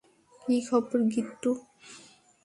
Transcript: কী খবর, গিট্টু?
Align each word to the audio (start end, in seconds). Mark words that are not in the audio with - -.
কী 0.41 0.55
খবর, 0.67 0.99
গিট্টু? 1.13 1.51